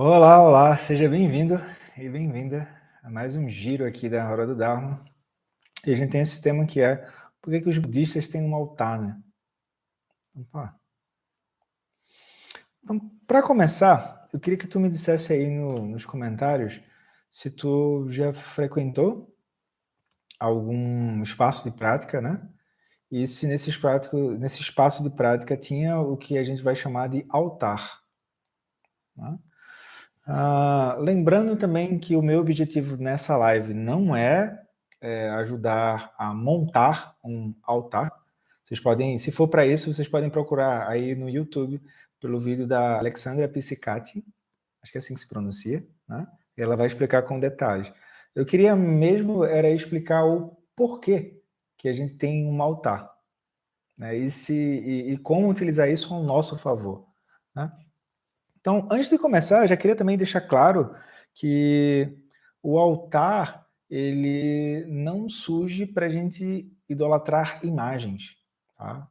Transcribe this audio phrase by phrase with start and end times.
[0.00, 1.56] Olá, olá, seja bem-vindo
[1.96, 2.68] e bem-vinda
[3.02, 5.04] a mais um giro aqui da Hora do Dharma.
[5.84, 7.04] E a gente tem esse tema que é
[7.42, 9.20] por que, que os budistas têm um altar, né?
[12.80, 16.80] Então, para começar, eu queria que tu me dissesse aí no, nos comentários
[17.28, 19.36] se tu já frequentou
[20.38, 22.48] algum espaço de prática, né?
[23.10, 23.72] E se nesse,
[24.38, 28.00] nesse espaço de prática tinha o que a gente vai chamar de altar.
[29.16, 29.36] Né?
[30.30, 34.62] Ah, lembrando também que o meu objetivo nessa live não é,
[35.00, 38.12] é ajudar a montar um altar.
[38.62, 41.80] Vocês podem, se for para isso, vocês podem procurar aí no YouTube
[42.20, 44.22] pelo vídeo da Alexandra Piscicati,
[44.82, 46.26] acho que é assim que se pronuncia, né?
[46.58, 47.90] E ela vai explicar com detalhes.
[48.34, 51.40] Eu queria mesmo era explicar o porquê
[51.78, 53.10] que a gente tem um altar,
[53.98, 54.14] né?
[54.14, 57.06] E, se, e, e como utilizar isso ao nosso favor.
[57.56, 57.72] Né?
[58.60, 60.94] Então, antes de começar, eu já queria também deixar claro
[61.34, 62.12] que
[62.62, 68.36] o altar ele não surge para a gente idolatrar imagens.
[68.76, 69.08] Tá?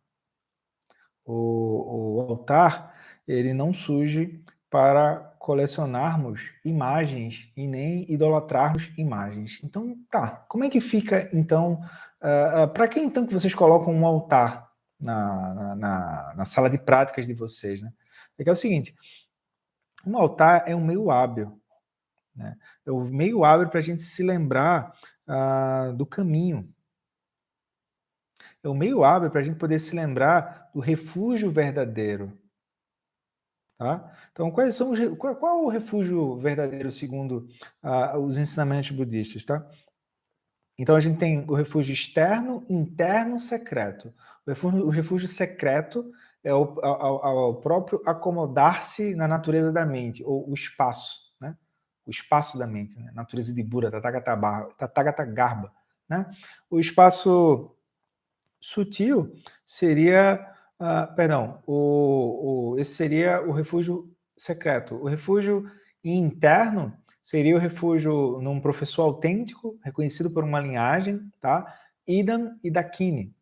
[1.25, 2.93] O, o altar
[3.27, 9.59] ele não surge para colecionarmos imagens e nem idolatrarmos imagens.
[9.63, 10.45] Então, tá.
[10.49, 11.81] Como é que fica então?
[12.21, 16.69] Uh, uh, para que então que vocês colocam um altar na, na, na, na sala
[16.69, 17.91] de práticas de vocês, né?
[18.37, 18.93] É que é o seguinte:
[20.05, 21.59] um altar é um meio hábil.
[22.35, 22.55] Né?
[22.85, 24.93] É o meio hábil para a gente se lembrar
[25.27, 26.73] uh, do caminho.
[28.63, 32.37] É o meio hábil para a gente poder se lembrar do refúgio verdadeiro.
[33.77, 34.11] Tá?
[34.31, 37.47] Então, quais são os, qual, qual é o refúgio verdadeiro segundo
[37.83, 39.45] uh, os ensinamentos budistas?
[39.45, 39.67] Tá?
[40.79, 44.13] Então, a gente tem o refúgio externo, interno, secreto.
[44.45, 46.11] O refúgio, o refúgio secreto
[46.43, 51.55] é o, ao, ao próprio acomodar-se na natureza da mente, ou o espaço, né?
[52.05, 53.11] O espaço da mente, né?
[53.13, 55.71] Natureza de Buda, Tathagata Garba,
[56.07, 56.25] né?
[56.69, 57.75] O espaço
[58.59, 59.33] sutil
[59.65, 64.95] seria, uh, perdão, o, o, esse seria o refúgio secreto.
[64.95, 65.69] O refúgio
[66.03, 71.75] interno seria o refúgio num professor autêntico, reconhecido por uma linhagem, tá?
[72.07, 73.35] Idan e Dakini,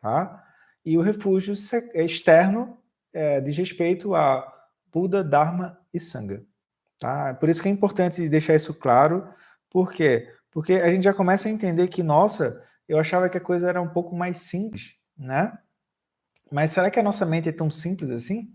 [0.00, 0.44] tá?
[0.84, 1.54] E o refúgio
[1.94, 2.78] externo
[3.12, 4.50] é, diz respeito a
[4.92, 6.44] Buda, Dharma e Sangha.
[6.98, 7.34] Tá?
[7.34, 9.28] Por isso que é importante deixar isso claro.
[9.70, 10.32] Por quê?
[10.50, 13.80] Porque a gente já começa a entender que, nossa, eu achava que a coisa era
[13.80, 15.56] um pouco mais simples, né?
[16.50, 18.48] Mas será que a nossa mente é tão simples assim?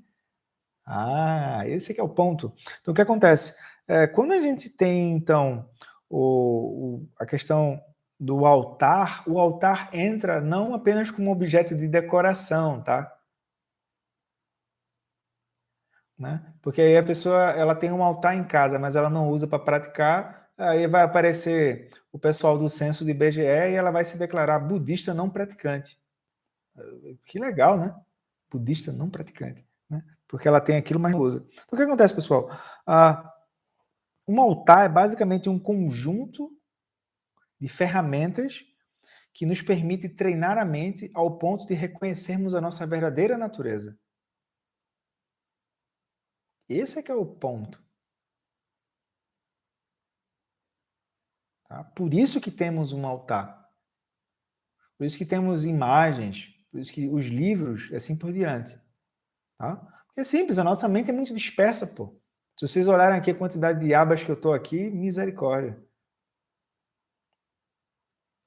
[0.85, 2.53] Ah, esse é o ponto.
[2.79, 3.55] Então, o que acontece?
[3.87, 5.67] É, quando a gente tem, então,
[6.09, 7.81] o, o, a questão
[8.19, 13.13] do altar, o altar entra não apenas como objeto de decoração, tá?
[16.17, 16.43] Né?
[16.61, 19.59] Porque aí a pessoa ela tem um altar em casa, mas ela não usa para
[19.59, 24.59] praticar, aí vai aparecer o pessoal do censo de IBGE e ela vai se declarar
[24.59, 25.99] budista não praticante.
[27.23, 27.95] Que legal, né?
[28.49, 30.03] Budista não praticante, né?
[30.27, 31.45] Porque ela tem aquilo, mas não usa.
[31.51, 32.49] Então, o que acontece, pessoal?
[32.85, 33.31] Ah,
[34.27, 36.56] um altar é basicamente um conjunto
[37.59, 38.63] de ferramentas
[39.33, 43.97] que nos permite treinar a mente ao ponto de reconhecermos a nossa verdadeira natureza.
[46.67, 47.81] Esse é que é o ponto.
[51.67, 51.83] Tá?
[51.83, 53.69] Por isso que temos um altar.
[54.97, 58.75] Por isso que temos imagens, por isso que os livros, assim por diante.
[59.57, 59.75] Tá?
[60.07, 62.19] Porque é simples, a nossa mente é muito dispersa, pô.
[62.57, 65.79] Se vocês olharem aqui a quantidade de abas que eu estou aqui, misericórdia.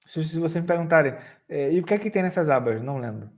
[0.05, 1.17] Se, se você me perguntarem,
[1.49, 2.83] é, e o que é que tem nessas abas?
[2.83, 3.31] Não lembro.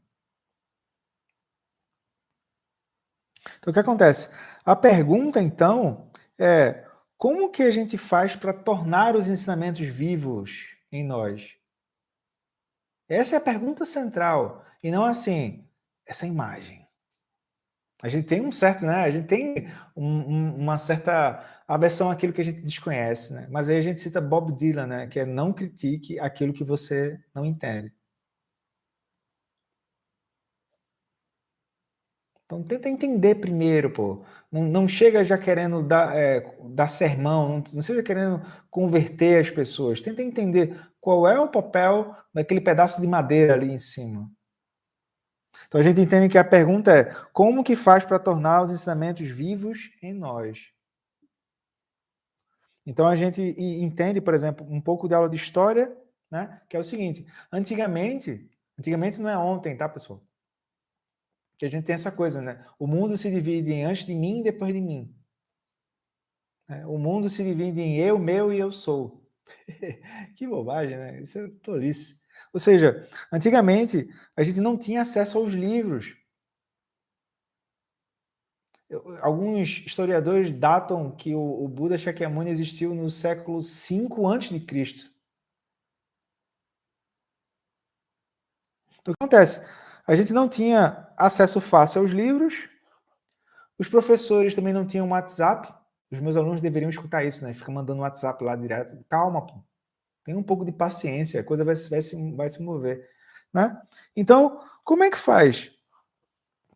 [3.58, 4.34] Então, o que acontece?
[4.64, 6.86] A pergunta, então, é
[7.16, 11.56] como que a gente faz para tornar os ensinamentos vivos em nós?
[13.08, 14.64] Essa é a pergunta central.
[14.82, 15.64] E não assim,
[16.04, 16.84] essa imagem.
[18.02, 19.04] A gente tem um certo, né?
[19.04, 23.48] A gente tem um, um, uma certa aversão àquilo que a gente desconhece, né?
[23.50, 25.06] Mas aí a gente cita Bob Dylan, né?
[25.06, 27.92] Que é não critique aquilo que você não entende.
[32.44, 34.22] Então tenta entender primeiro, pô.
[34.50, 36.40] Não, não chega já querendo dar, é,
[36.70, 40.02] dar sermão, não, não seja querendo converter as pessoas.
[40.02, 44.30] Tenta entender qual é o papel daquele pedaço de madeira ali em cima.
[45.66, 49.26] Então a gente entende que a pergunta é: como que faz para tornar os ensinamentos
[49.28, 50.71] vivos em nós?
[52.84, 55.96] Então a gente entende, por exemplo, um pouco de aula de história,
[56.30, 56.60] né?
[56.68, 58.48] Que é o seguinte: antigamente,
[58.78, 60.22] antigamente não é ontem, tá, pessoal?
[61.58, 62.64] Que a gente tem essa coisa, né?
[62.78, 65.14] O mundo se divide em antes de mim e depois de mim.
[66.68, 69.22] É, o mundo se divide em eu, meu e eu sou.
[70.34, 71.20] que bobagem, né?
[71.20, 72.22] Isso é tolice.
[72.52, 76.16] Ou seja, antigamente a gente não tinha acesso aos livros.
[79.20, 85.10] Alguns historiadores datam que o, Buda Shakyamuni existiu no século V a.C.
[89.00, 89.66] Então, o que acontece?
[90.06, 92.68] A gente não tinha acesso fácil aos livros,
[93.78, 95.72] os professores também não tinham WhatsApp.
[96.10, 97.54] Os meus alunos deveriam escutar isso, né?
[97.54, 99.02] Fica mandando WhatsApp lá direto.
[99.08, 99.54] Calma, pô.
[100.24, 103.08] Tem um pouco de paciência, a coisa vai, vai, se, vai se mover.
[103.52, 103.76] Né?
[104.14, 105.72] Então, como é que faz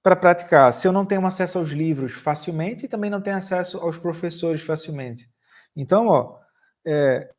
[0.06, 3.98] para praticar se eu não tenho acesso aos livros facilmente também não tenho acesso aos
[3.98, 5.28] professores facilmente?
[5.74, 6.38] Então, ó,
[6.86, 7.34] é,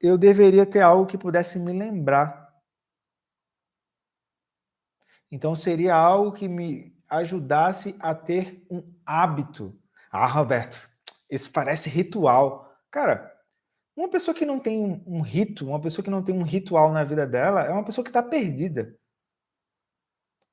[0.00, 2.48] eu deveria ter algo que pudesse me lembrar.
[5.30, 9.78] Então, seria algo que me ajudasse a ter um hábito.
[10.10, 10.88] Ah, Roberto,
[11.30, 12.74] isso parece ritual.
[12.90, 13.30] Cara,
[13.94, 16.90] uma pessoa que não tem um, um rito, uma pessoa que não tem um ritual
[16.90, 18.98] na vida dela, é uma pessoa que está perdida.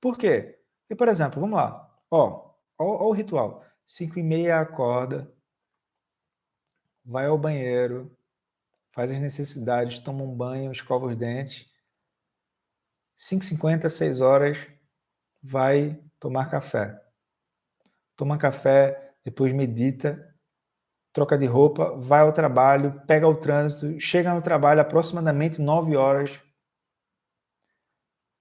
[0.01, 0.59] Por quê?
[0.89, 1.89] E, por exemplo, vamos lá.
[2.09, 3.63] Ó, ó, ó o ritual.
[3.85, 5.31] 5 e meia acorda,
[7.03, 8.15] vai ao banheiro,
[8.93, 11.71] faz as necessidades, toma um banho, escova os dentes.
[13.17, 14.57] 5h50, 6 horas,
[15.41, 17.01] vai tomar café.
[18.15, 20.23] Toma café, depois medita,
[21.11, 26.39] troca de roupa, vai ao trabalho, pega o trânsito, chega no trabalho aproximadamente 9 horas.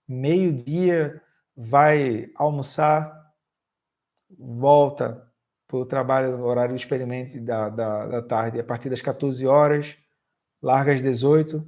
[0.07, 1.23] Meio-dia,
[1.61, 3.13] vai almoçar,
[4.39, 5.27] volta
[5.67, 9.97] para o trabalho, horário do experimento da, da, da tarde, a partir das 14 horas,
[10.63, 11.67] larga às 18,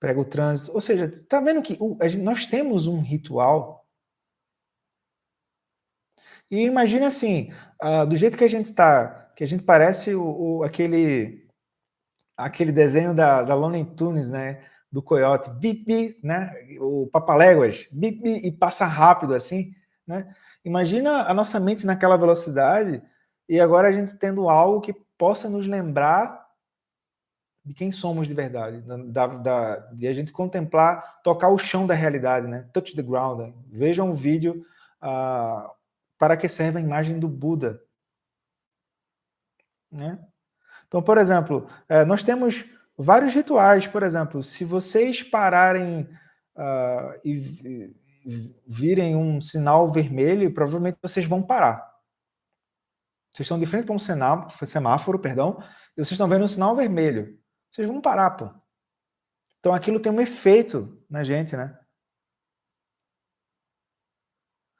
[0.00, 0.74] prega o trânsito.
[0.74, 1.78] Ou seja, está vendo que
[2.18, 3.78] nós temos um ritual
[6.50, 7.52] e imagine assim,
[7.82, 11.46] uh, do jeito que a gente está, que a gente parece o, o, aquele
[12.36, 14.64] aquele desenho da, da Looney Tunes, né?
[14.90, 16.52] Do coiote, bip, bip, né?
[16.80, 19.74] O papaléguas, bip, bip, e passa rápido assim,
[20.06, 20.34] né?
[20.64, 23.02] Imagina a nossa mente naquela velocidade
[23.48, 26.46] e agora a gente tendo algo que possa nos lembrar
[27.64, 31.92] de quem somos de verdade, da, da, de a gente contemplar, tocar o chão da
[31.92, 32.66] realidade, né?
[32.72, 33.40] Touch the ground.
[33.40, 33.52] Né?
[33.66, 34.64] Vejam um vídeo,
[35.02, 35.70] uh,
[36.18, 37.80] para que serve a imagem do Buda.
[39.90, 40.18] Né?
[40.86, 42.64] Então, por exemplo, é, nós temos
[43.04, 43.86] vários rituais.
[43.86, 46.08] Por exemplo, se vocês pararem
[46.56, 47.94] uh, e,
[48.26, 51.88] e virem um sinal vermelho, provavelmente vocês vão parar.
[53.32, 55.58] Vocês estão de frente para um semáforo, semáforo, perdão,
[55.96, 57.38] e vocês estão vendo um sinal vermelho.
[57.70, 58.50] Vocês vão parar, pô.
[59.60, 61.78] Então aquilo tem um efeito na gente, né?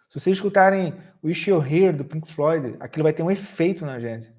[0.09, 4.01] Se vocês escutarem Wish You're Here do Pink Floyd, aquilo vai ter um efeito na
[4.01, 4.33] gente.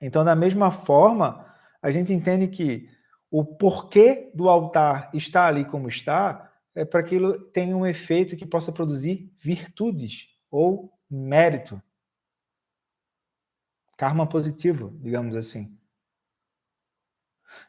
[0.00, 1.47] Então, da mesma forma,
[1.82, 2.88] a gente entende que
[3.30, 8.36] o porquê do altar estar ali como está é para que aquilo tenha um efeito
[8.36, 11.82] que possa produzir virtudes ou mérito.
[13.96, 15.78] Karma positivo, digamos assim.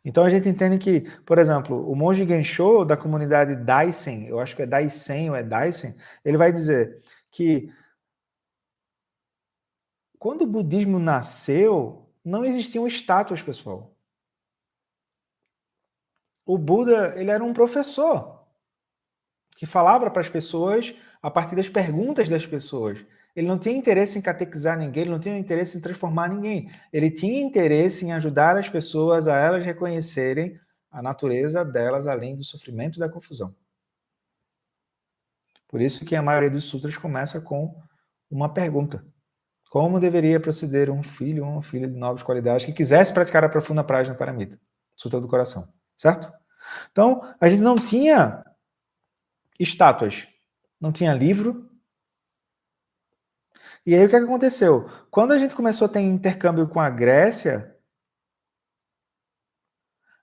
[0.03, 4.55] Então a gente entende que, por exemplo, o monge Gensho da comunidade Daisen, eu acho
[4.55, 7.01] que é Daisen ou é Daisen, ele vai dizer
[7.31, 7.73] que
[10.17, 13.95] quando o budismo nasceu, não existiam estátuas, pessoal.
[16.49, 18.43] O Buda, ele era um professor
[19.55, 23.05] que falava para as pessoas a partir das perguntas das pessoas.
[23.35, 26.71] Ele não tinha interesse em catequizar ninguém, ele não tinha interesse em transformar ninguém.
[26.91, 32.43] Ele tinha interesse em ajudar as pessoas a elas reconhecerem a natureza delas além do
[32.43, 33.55] sofrimento e da confusão.
[35.67, 37.79] Por isso que a maioria dos sutras começa com
[38.27, 39.05] uma pergunta.
[39.69, 43.49] Como deveria proceder um filho ou uma filha de novas qualidades que quisesse praticar a
[43.49, 44.59] profunda prática paramita?
[44.95, 46.38] Sutra do coração, certo?
[46.91, 48.43] Então, a gente não tinha
[49.59, 50.27] estátuas,
[50.79, 51.69] não tinha livro,
[53.85, 54.89] e aí o que, é que aconteceu?
[55.09, 57.75] Quando a gente começou a ter intercâmbio com a Grécia,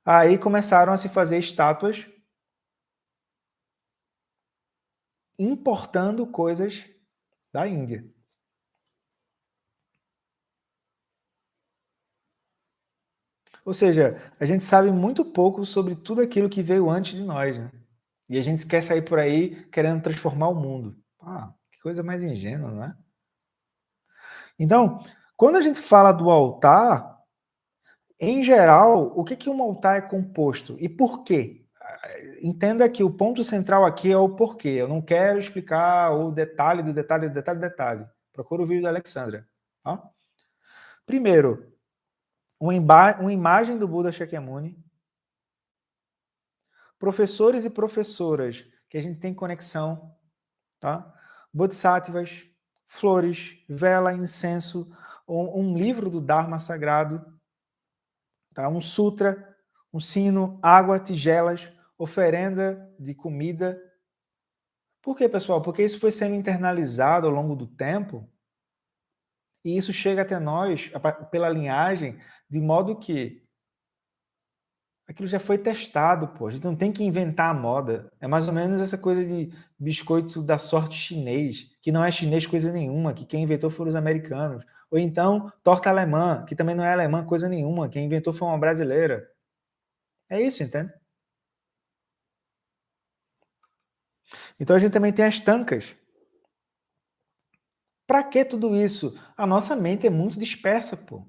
[0.05, 2.07] aí começaram a se fazer estátuas
[5.39, 6.85] importando coisas
[7.53, 8.09] da Índia.
[13.67, 17.59] Ou seja, a gente sabe muito pouco sobre tudo aquilo que veio antes de nós,
[17.59, 17.69] né?
[18.31, 20.97] E a gente quer sair por aí querendo transformar o mundo.
[21.21, 22.97] Ah, que coisa mais ingênua, não é?
[24.57, 25.03] Então,
[25.37, 27.21] quando a gente fala do altar,
[28.21, 31.67] em geral, o que, que um altar é composto e por quê?
[32.41, 34.69] Entenda que o ponto central aqui é o porquê.
[34.69, 38.07] Eu não quero explicar o detalhe do detalhe do detalhe do detalhe.
[38.33, 39.45] Procura o vídeo da Alexandra.
[39.83, 40.01] Tá?
[41.05, 41.76] Primeiro,
[42.59, 42.75] uma,
[43.19, 44.83] uma imagem do Buda Shakyamuni,
[46.99, 50.15] professores e professoras que a gente tem conexão,
[50.81, 51.13] tá?
[51.53, 52.45] Bodhisattvas,
[52.87, 54.91] flores, vela, incenso,
[55.29, 57.25] um, um livro do Dharma sagrado,
[58.55, 58.69] tá?
[58.69, 59.57] Um sutra,
[59.93, 63.81] um sino, água, tigelas, oferenda de comida.
[65.03, 65.63] Por quê, pessoal?
[65.63, 68.29] Porque isso foi sendo internalizado ao longo do tempo
[69.67, 70.93] e isso chega até nós
[71.29, 72.17] pela linhagem,
[72.49, 73.43] de modo que
[75.09, 76.47] aquilo já foi testado, pô.
[76.47, 78.09] A gente não tem que inventar a moda.
[78.21, 82.47] É mais ou menos essa coisa de biscoito da sorte chinês, que não é chinês
[82.47, 84.65] coisa nenhuma, que quem inventou foram os americanos.
[84.89, 88.59] Ou então, torta alemã, que também não é alemã coisa nenhuma, quem inventou foi uma
[88.59, 89.29] brasileira.
[90.31, 90.93] É isso, entende?
[94.61, 95.97] Então a gente também tem as tancas,
[98.07, 99.19] para que tudo isso?
[99.37, 101.27] A nossa mente é muito dispersa, pô.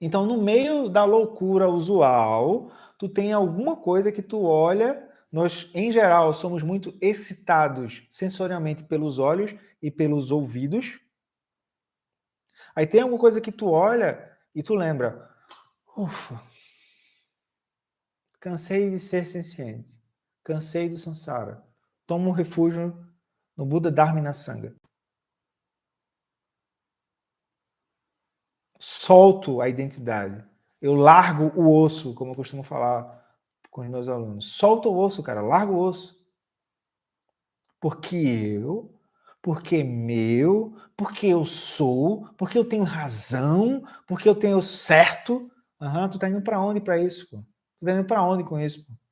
[0.00, 5.08] Então, no meio da loucura usual, tu tem alguma coisa que tu olha.
[5.32, 11.00] Nós, em geral, somos muito excitados sensorialmente pelos olhos e pelos ouvidos.
[12.74, 15.30] Aí tem alguma coisa que tu olha e tu lembra,
[15.96, 16.42] ufa,
[18.40, 20.00] cansei de ser senciente,
[20.44, 21.62] cansei do samsara,
[22.06, 23.05] tomo um refúgio
[23.56, 24.74] no Buda Dharma Sangha.
[28.78, 30.42] Solto a identidade.
[30.80, 33.24] Eu largo o osso, como eu costumo falar
[33.70, 34.52] com os meus alunos.
[34.52, 36.26] Solta o osso, cara, larga o osso.
[37.80, 38.90] Porque eu,
[39.42, 45.50] porque meu, porque eu sou, porque eu tenho razão, porque eu tenho certo.
[45.80, 47.36] Aham, uhum, tu tá indo para onde para isso, pô?
[47.80, 49.05] Tu tá indo para onde com isso, pô?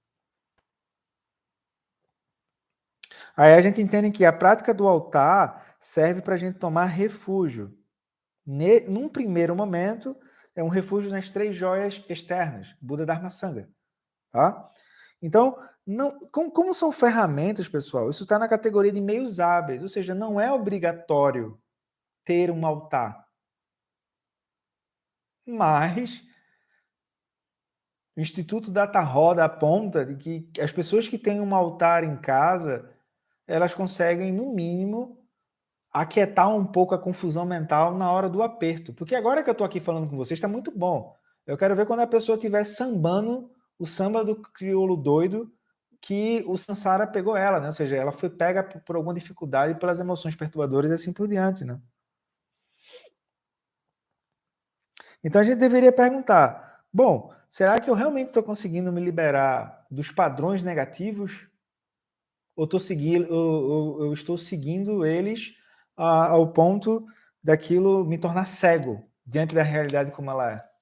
[3.37, 7.77] Aí a gente entende que a prática do altar serve para a gente tomar refúgio.
[8.47, 10.17] Ne, num primeiro momento,
[10.55, 13.69] é um refúgio nas três joias externas, Buda Dharma Sangha.
[14.31, 14.71] Tá?
[15.21, 19.89] Então, não, como, como são ferramentas, pessoal, isso está na categoria de meios hábeis, ou
[19.89, 21.61] seja, não é obrigatório
[22.25, 23.27] ter um altar.
[25.47, 26.23] Mas
[28.17, 32.94] o Instituto Data Roda aponta que as pessoas que têm um altar em casa
[33.47, 35.19] elas conseguem, no mínimo,
[35.93, 38.93] aquietar um pouco a confusão mental na hora do aperto.
[38.93, 41.17] Porque agora que eu estou aqui falando com vocês, está muito bom.
[41.47, 45.53] Eu quero ver quando a pessoa estiver sambando o samba do crioulo doido
[46.01, 47.67] que o Sansara pegou ela, né?
[47.67, 51.65] Ou seja, ela foi pega por alguma dificuldade pelas emoções perturbadoras e assim por diante,
[51.65, 51.81] né?
[55.23, 60.11] Então a gente deveria perguntar: bom, será que eu realmente estou conseguindo me liberar dos
[60.11, 61.49] padrões negativos
[62.57, 65.55] ou, tô seguindo, ou, eu estou seguindo eles
[65.97, 67.05] a, ao ponto
[67.43, 70.75] daquilo me tornar cego diante da realidade como ela é.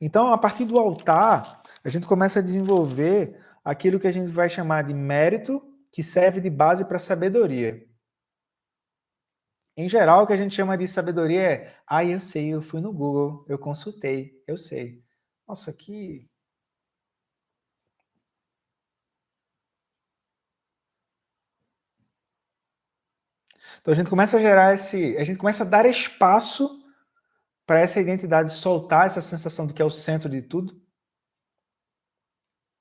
[0.00, 4.48] Então, a partir do altar, a gente começa a desenvolver aquilo que a gente vai
[4.48, 7.84] chamar de mérito, que serve de base para sabedoria.
[9.76, 12.80] Em geral, o que a gente chama de sabedoria é: ah, eu sei, eu fui
[12.80, 15.04] no Google, eu consultei, eu sei.
[15.46, 16.28] Nossa, que
[23.88, 26.86] Então a gente começa a gerar esse, a gente começa a dar espaço
[27.64, 30.78] para essa identidade soltar essa sensação de que é o centro de tudo,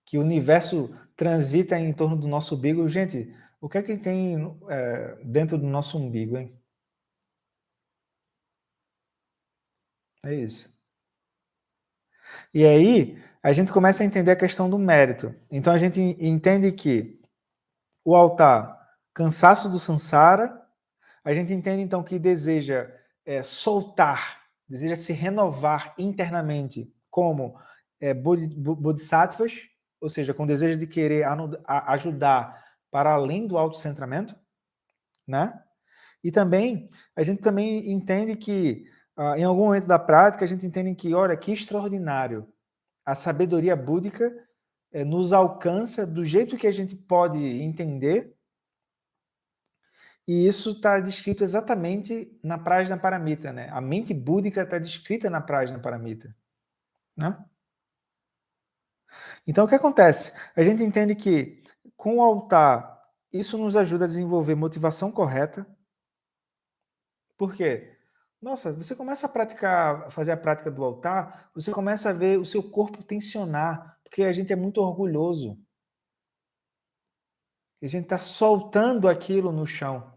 [0.05, 2.89] que o universo transita em torno do nosso umbigo.
[2.89, 4.35] Gente, o que é que tem
[4.67, 6.61] é, dentro do nosso umbigo, hein?
[10.25, 10.77] É isso.
[12.53, 15.33] E aí, a gente começa a entender a questão do mérito.
[15.49, 17.17] Então, a gente entende que
[18.03, 18.77] o altar,
[19.13, 20.56] cansaço do sansara,
[21.27, 22.89] a gente entende então que deseja
[23.25, 27.59] é, soltar, deseja se renovar internamente como
[27.99, 29.51] é, bodhisattvas,
[29.99, 31.25] ou seja, com desejo de querer
[31.65, 34.33] ajudar para além do autocentramento,
[35.27, 35.61] né?
[36.23, 38.85] E também, a gente também entende que,
[39.17, 42.47] ah, em algum momento da prática, a gente entende que, olha, que extraordinário,
[43.05, 44.33] a sabedoria búdica
[44.93, 48.36] é, nos alcança do jeito que a gente pode entender
[50.27, 53.69] e isso está descrito exatamente na Prajna Paramita, né?
[53.71, 56.35] A mente búdica está descrita na Prajna Paramita,
[57.15, 57.37] né?
[59.47, 60.33] Então, o que acontece?
[60.55, 61.63] A gente entende que
[61.95, 62.97] com o altar,
[63.31, 65.65] isso nos ajuda a desenvolver motivação correta.
[67.37, 67.97] Por quê?
[68.41, 72.45] Nossa, você começa a praticar, fazer a prática do altar, você começa a ver o
[72.45, 75.57] seu corpo tensionar, porque a gente é muito orgulhoso.
[77.81, 80.16] A gente está soltando aquilo no chão.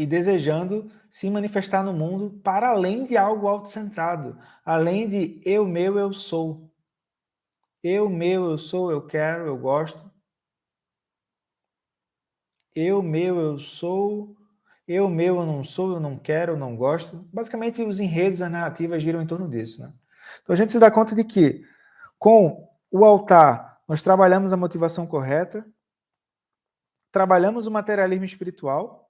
[0.00, 5.98] E desejando se manifestar no mundo para além de algo autocentrado, além de eu, meu,
[5.98, 6.72] eu sou.
[7.82, 10.10] Eu, meu, eu sou, eu quero, eu gosto.
[12.74, 14.34] Eu, meu, eu sou.
[14.88, 17.18] Eu, meu, eu não sou, eu não quero, eu não gosto.
[17.30, 19.82] Basicamente, os enredos, as narrativas giram em torno disso.
[19.82, 19.92] Né?
[20.42, 21.62] Então, a gente se dá conta de que,
[22.18, 25.62] com o altar, nós trabalhamos a motivação correta,
[27.12, 29.09] trabalhamos o materialismo espiritual,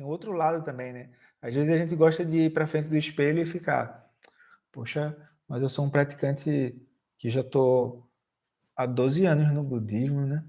[0.00, 1.10] tem outro lado também, né?
[1.42, 4.10] Às vezes a gente gosta de ir para frente do espelho e ficar,
[4.72, 5.14] poxa,
[5.46, 6.74] mas eu sou um praticante
[7.18, 8.08] que já estou
[8.74, 10.42] há 12 anos no budismo, né?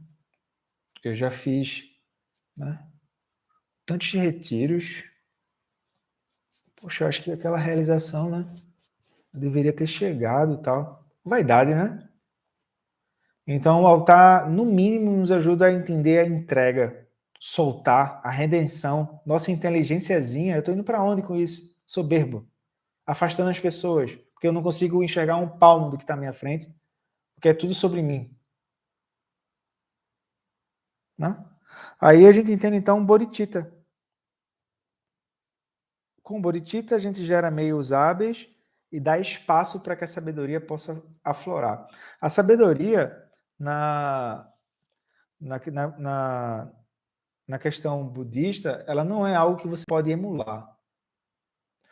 [1.04, 1.84] Eu já fiz
[2.56, 2.82] né,
[3.86, 5.04] tantos retiros.
[6.82, 8.56] Poxa, eu acho que aquela realização, né?
[9.34, 11.06] Deveria ter chegado tal.
[11.26, 12.08] Vaidade, né?
[13.46, 17.01] Então, o altar, no mínimo, nos ajuda a entender a entrega
[17.44, 20.56] soltar, a redenção, nossa inteligênciazinha.
[20.56, 21.84] Eu estou indo para onde com isso?
[21.88, 22.48] Soberbo.
[23.04, 26.32] Afastando as pessoas, porque eu não consigo enxergar um palmo do que está à minha
[26.32, 26.72] frente,
[27.34, 28.38] porque é tudo sobre mim.
[31.18, 31.44] Né?
[32.00, 33.76] Aí a gente entende então Boritita.
[36.22, 38.48] Com Boritita a gente gera meios hábeis
[38.92, 41.88] e dá espaço para que a sabedoria possa aflorar.
[42.20, 44.48] A sabedoria na,
[45.40, 45.60] na,
[45.98, 46.81] na
[47.60, 50.70] questão budista, ela não é algo que você pode emular.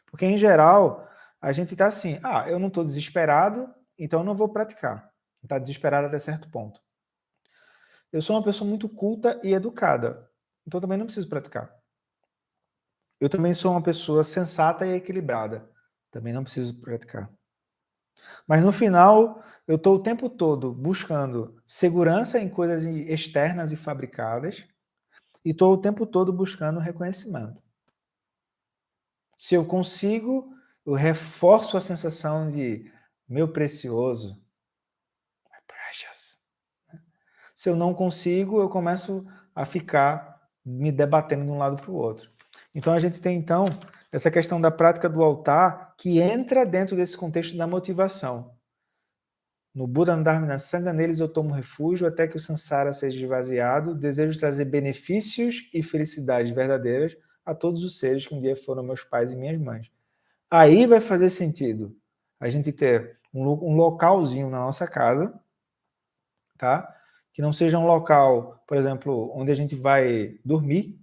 [0.07, 1.07] Porque, em geral,
[1.41, 5.11] a gente está assim: ah, eu não estou desesperado, então eu não vou praticar.
[5.43, 6.81] Está desesperado até certo ponto.
[8.11, 10.29] Eu sou uma pessoa muito culta e educada,
[10.65, 11.73] então também não preciso praticar.
[13.19, 15.69] Eu também sou uma pessoa sensata e equilibrada,
[16.09, 17.29] também não preciso praticar.
[18.47, 24.65] Mas no final, eu estou o tempo todo buscando segurança em coisas externas e fabricadas
[25.43, 27.61] e estou o tempo todo buscando reconhecimento.
[29.37, 30.53] Se eu consigo,
[30.85, 32.91] eu reforço a sensação de
[33.27, 34.33] meu precioso,
[35.49, 36.37] my precious.
[36.91, 36.99] Né?
[37.55, 39.25] Se eu não consigo, eu começo
[39.55, 42.29] a ficar me debatendo de um lado para o outro.
[42.73, 43.65] Então a gente tem então
[44.11, 48.58] essa questão da prática do altar que entra dentro desse contexto da motivação.
[49.79, 53.95] No Buda Dharma Sangha, neles eu tomo refúgio até que o Sansara seja esvaziado.
[53.95, 57.15] Desejo trazer benefícios e felicidades verdadeiras
[57.45, 59.89] a todos os seres que um dia foram meus pais e minhas mães.
[60.51, 61.95] Aí vai fazer sentido
[62.41, 65.33] a gente ter um, um localzinho na nossa casa,
[66.57, 66.93] tá?
[67.31, 70.99] Que não seja um local, por exemplo, onde a gente vai dormir,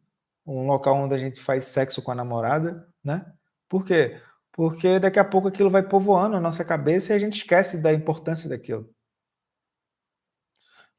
[0.47, 3.25] um local onde a gente faz sexo com a namorada, né?
[3.71, 4.21] Por quê?
[4.57, 7.93] Porque daqui a pouco aquilo vai povoando a nossa cabeça e a gente esquece da
[7.93, 8.91] importância daquilo.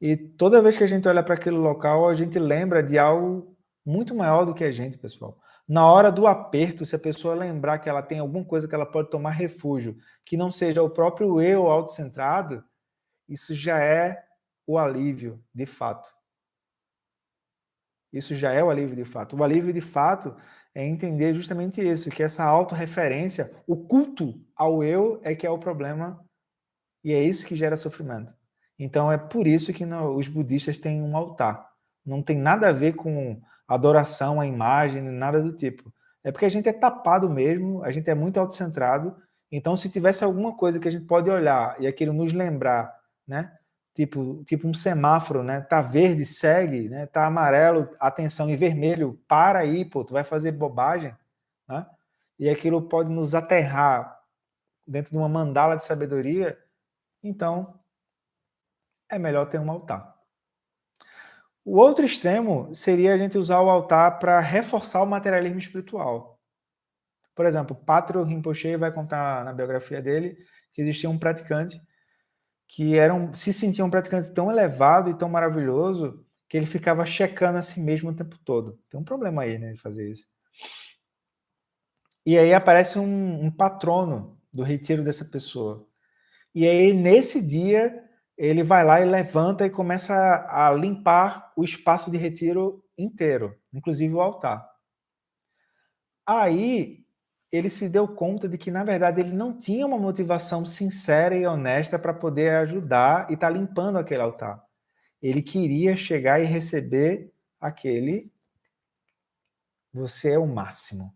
[0.00, 3.58] E toda vez que a gente olha para aquele local, a gente lembra de algo
[3.84, 5.36] muito maior do que a gente, pessoal.
[5.66, 8.86] Na hora do aperto, se a pessoa lembrar que ela tem alguma coisa que ela
[8.86, 12.64] pode tomar refúgio, que não seja o próprio eu autocentrado,
[13.28, 14.24] isso já é
[14.64, 16.08] o alívio de fato.
[18.12, 19.36] Isso já é o alívio de fato.
[19.36, 20.34] O alívio de fato
[20.74, 25.58] é entender justamente isso, que essa autorreferência, o culto ao eu é que é o
[25.58, 26.24] problema
[27.02, 28.34] e é isso que gera sofrimento.
[28.78, 31.68] Então é por isso que no, os budistas têm um altar.
[32.04, 35.92] Não tem nada a ver com adoração à imagem, nada do tipo.
[36.22, 39.16] É porque a gente é tapado mesmo, a gente é muito autocentrado.
[39.50, 42.94] Então, se tivesse alguma coisa que a gente pode olhar e aquilo nos lembrar,
[43.26, 43.57] né?
[43.98, 45.60] Tipo, tipo um semáforo, né?
[45.60, 47.06] Tá verde, segue, né?
[47.06, 51.12] Tá amarelo, atenção, e vermelho, para aí, pô, tu vai fazer bobagem,
[51.68, 51.84] né?
[52.38, 54.20] E aquilo pode nos aterrar
[54.86, 56.56] dentro de uma mandala de sabedoria,
[57.24, 57.74] então
[59.10, 60.16] é melhor ter um altar.
[61.64, 66.38] O outro extremo seria a gente usar o altar para reforçar o materialismo espiritual.
[67.34, 70.36] Por exemplo, Patro Rinpoche vai contar na biografia dele
[70.72, 71.80] que existia um praticante
[72.68, 77.58] que eram, se sentia um praticante tão elevado e tão maravilhoso que ele ficava checando
[77.58, 78.78] a si mesmo o tempo todo.
[78.90, 80.26] Tem um problema aí, né, de fazer isso.
[82.24, 85.88] E aí aparece um, um patrono do retiro dessa pessoa.
[86.54, 88.04] E aí, nesse dia,
[88.36, 93.56] ele vai lá e levanta e começa a, a limpar o espaço de retiro inteiro,
[93.72, 94.68] inclusive o altar.
[96.26, 97.04] Aí
[97.50, 101.46] ele se deu conta de que, na verdade, ele não tinha uma motivação sincera e
[101.46, 104.62] honesta para poder ajudar e estar tá limpando aquele altar.
[105.20, 108.30] Ele queria chegar e receber aquele.
[109.92, 111.14] Você é o máximo.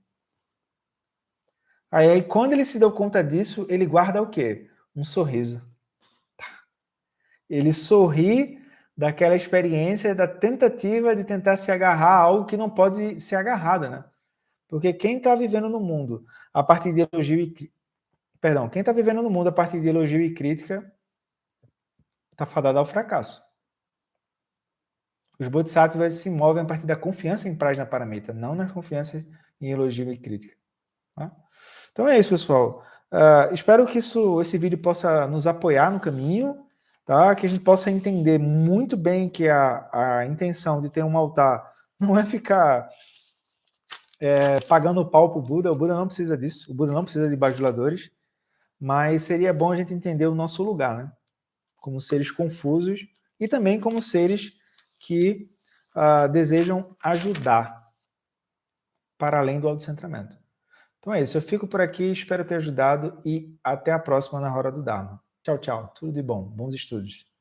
[1.91, 4.71] Aí, quando ele se deu conta disso, ele guarda o quê?
[4.97, 5.61] Um sorriso.
[6.37, 6.47] Tá.
[7.49, 8.59] Ele sorri
[8.97, 13.91] daquela experiência, da tentativa de tentar se agarrar a algo que não pode ser agarrado,
[13.91, 14.05] né?
[14.73, 17.71] Porque quem está vivendo no mundo a partir de elogio e
[18.41, 20.91] perdão, quem está vivendo no mundo a partir de elogio e crítica
[22.31, 23.43] está fadado ao fracasso.
[25.39, 29.23] Os bodhisattvas se movem a partir da confiança em Prajna Paramita, não na confiança
[29.61, 30.57] em elogio e crítica.
[31.15, 31.31] Tá?
[31.93, 32.83] Então é isso, pessoal.
[33.13, 36.67] Uh, espero que isso, esse vídeo possa nos apoiar no caminho,
[37.05, 37.35] tá?
[37.35, 41.71] que a gente possa entender muito bem que a, a intenção de ter um altar
[42.01, 42.89] não é ficar
[44.23, 45.73] é, pagando pau para o Buda.
[45.73, 46.71] O Buda não precisa disso.
[46.71, 48.09] O Buda não precisa de bajuladores.
[48.79, 51.13] Mas seria bom a gente entender o nosso lugar, né?
[51.77, 53.01] Como seres confusos
[53.41, 54.53] e também como seres
[55.01, 55.51] que
[55.97, 57.83] uh, desejam ajudar
[59.19, 60.39] para além do autocentramento.
[61.01, 61.37] Então é isso.
[61.37, 65.21] Eu fico por aqui, espero ter ajudado e até a próxima na Hora do Dharma.
[65.43, 65.93] Tchau, tchau.
[65.97, 66.45] Tudo de bom.
[66.45, 67.32] Bons estudos.